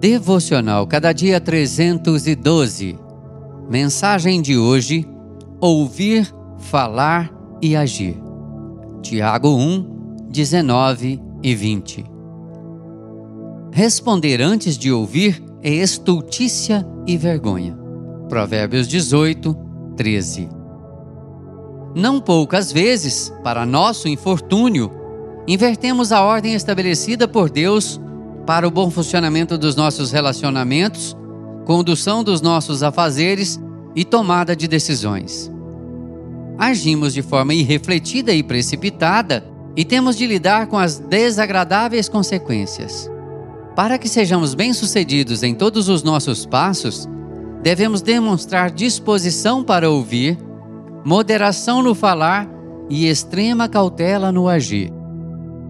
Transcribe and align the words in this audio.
Devocional 0.00 0.86
Cada 0.86 1.12
Dia 1.12 1.38
312. 1.38 2.98
Mensagem 3.68 4.40
de 4.40 4.56
hoje: 4.56 5.06
Ouvir, 5.60 6.34
Falar 6.56 7.30
e 7.60 7.76
Agir. 7.76 8.16
Tiago 9.02 9.50
1, 9.50 10.26
19 10.30 11.20
e 11.42 11.54
20. 11.54 12.06
Responder 13.70 14.40
antes 14.40 14.78
de 14.78 14.90
ouvir 14.90 15.44
é 15.62 15.68
estultícia 15.68 16.86
e 17.06 17.18
vergonha. 17.18 17.76
Provérbios 18.26 18.88
18, 18.88 19.54
13. 19.98 20.48
Não 21.94 22.22
poucas 22.22 22.72
vezes, 22.72 23.30
para 23.44 23.66
nosso 23.66 24.08
infortúnio, 24.08 24.90
invertemos 25.46 26.10
a 26.10 26.24
ordem 26.24 26.54
estabelecida 26.54 27.28
por 27.28 27.50
Deus 27.50 28.00
para 28.50 28.66
o 28.66 28.70
bom 28.70 28.90
funcionamento 28.90 29.56
dos 29.56 29.76
nossos 29.76 30.10
relacionamentos, 30.10 31.16
condução 31.64 32.24
dos 32.24 32.40
nossos 32.40 32.82
afazeres 32.82 33.60
e 33.94 34.04
tomada 34.04 34.56
de 34.56 34.66
decisões. 34.66 35.48
Agimos 36.58 37.14
de 37.14 37.22
forma 37.22 37.54
irrefletida 37.54 38.34
e 38.34 38.42
precipitada 38.42 39.46
e 39.76 39.84
temos 39.84 40.16
de 40.16 40.26
lidar 40.26 40.66
com 40.66 40.76
as 40.76 40.98
desagradáveis 40.98 42.08
consequências. 42.08 43.08
Para 43.76 43.98
que 43.98 44.08
sejamos 44.08 44.52
bem-sucedidos 44.52 45.44
em 45.44 45.54
todos 45.54 45.88
os 45.88 46.02
nossos 46.02 46.44
passos, 46.44 47.08
devemos 47.62 48.02
demonstrar 48.02 48.72
disposição 48.72 49.62
para 49.62 49.88
ouvir, 49.88 50.36
moderação 51.04 51.84
no 51.84 51.94
falar 51.94 52.50
e 52.88 53.06
extrema 53.06 53.68
cautela 53.68 54.32
no 54.32 54.48
agir. 54.48 54.92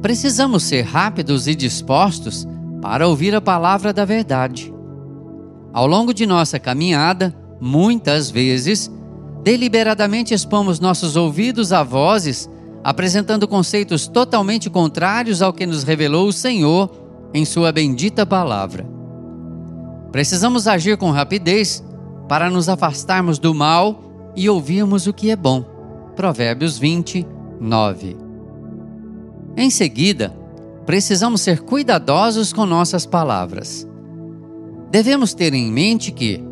Precisamos 0.00 0.62
ser 0.62 0.82
rápidos 0.82 1.48
e 1.48 1.56
dispostos 1.56 2.46
para 2.80 3.06
ouvir 3.06 3.34
a 3.34 3.40
palavra 3.40 3.92
da 3.92 4.04
verdade. 4.04 4.72
Ao 5.72 5.86
longo 5.86 6.12
de 6.12 6.26
nossa 6.26 6.58
caminhada, 6.58 7.34
muitas 7.60 8.30
vezes, 8.30 8.90
deliberadamente 9.42 10.34
expomos 10.34 10.80
nossos 10.80 11.16
ouvidos 11.16 11.72
a 11.72 11.82
vozes 11.82 12.48
apresentando 12.82 13.46
conceitos 13.46 14.06
totalmente 14.06 14.70
contrários 14.70 15.42
ao 15.42 15.52
que 15.52 15.66
nos 15.66 15.82
revelou 15.82 16.28
o 16.28 16.32
Senhor 16.32 16.90
em 17.34 17.44
Sua 17.44 17.70
bendita 17.72 18.24
palavra. 18.24 18.86
Precisamos 20.10 20.66
agir 20.66 20.96
com 20.96 21.10
rapidez 21.10 21.84
para 22.28 22.48
nos 22.48 22.68
afastarmos 22.68 23.38
do 23.38 23.54
mal 23.54 24.32
e 24.34 24.48
ouvirmos 24.48 25.06
o 25.06 25.12
que 25.12 25.30
é 25.30 25.36
bom. 25.36 25.62
Provérbios 26.16 26.78
20, 26.78 27.26
9. 27.60 28.16
Em 29.56 29.70
seguida, 29.70 30.32
precisamos 30.88 31.42
ser 31.42 31.60
cuidadosos 31.60 32.50
com 32.50 32.64
nossas 32.64 33.04
palavras. 33.04 33.86
Devemos 34.90 35.34
ter 35.34 35.52
em 35.52 35.70
mente 35.70 36.10
que 36.10 36.42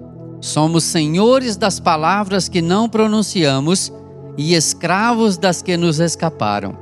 somos 0.43 0.85
senhores 0.85 1.57
das 1.57 1.81
palavras 1.81 2.47
que 2.47 2.61
não 2.61 2.87
pronunciamos 2.87 3.91
e 4.37 4.55
escravos 4.55 5.39
das 5.39 5.63
que 5.63 5.75
nos 5.79 6.01
escaparam. 6.01 6.77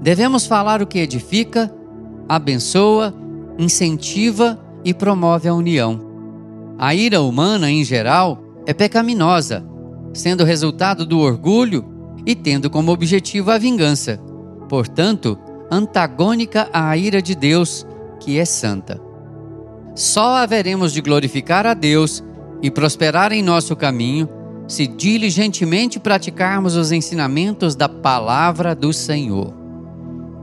Devemos 0.00 0.46
falar 0.46 0.80
o 0.80 0.86
que 0.86 1.00
edifica, 1.00 1.68
abençoa, 2.28 3.12
incentiva 3.58 4.56
e 4.84 4.94
promove 4.94 5.48
a 5.48 5.54
união. 5.54 6.00
A 6.78 6.94
ira 6.94 7.22
humana, 7.22 7.72
em 7.72 7.82
geral, 7.82 8.38
é 8.64 8.72
pecaminosa, 8.72 9.66
sendo 10.14 10.44
resultado 10.44 11.04
do 11.04 11.18
orgulho 11.18 11.84
e 12.24 12.36
tendo 12.36 12.70
como 12.70 12.92
objetivo 12.92 13.50
a 13.50 13.58
vingança. 13.58 14.20
Portanto, 14.68 15.36
antagônica 15.70 16.68
à 16.72 16.96
ira 16.96 17.20
de 17.20 17.34
Deus, 17.34 17.86
que 18.20 18.38
é 18.38 18.44
santa. 18.44 19.00
Só 19.94 20.36
haveremos 20.36 20.92
de 20.92 21.00
glorificar 21.00 21.66
a 21.66 21.74
Deus 21.74 22.22
e 22.62 22.70
prosperar 22.70 23.32
em 23.32 23.42
nosso 23.42 23.74
caminho 23.74 24.28
se 24.68 24.86
diligentemente 24.86 26.00
praticarmos 26.00 26.76
os 26.76 26.90
ensinamentos 26.90 27.76
da 27.76 27.88
palavra 27.88 28.74
do 28.74 28.92
Senhor. 28.92 29.54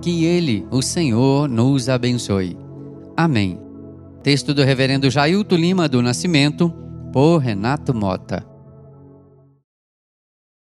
Que 0.01 0.25
Ele, 0.25 0.65
o 0.71 0.81
Senhor, 0.81 1.47
nos 1.47 1.89
abençoe. 1.89 2.57
Amém. 3.15 3.59
Texto 4.21 4.53
do 4.53 4.63
Reverendo 4.63 5.09
Jailton 5.09 5.55
Lima 5.55 5.89
do 5.89 6.01
Nascimento, 6.01 6.73
por 7.11 7.37
Renato 7.37 7.93
Mota. 7.93 8.52